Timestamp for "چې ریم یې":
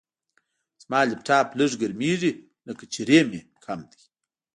2.93-3.41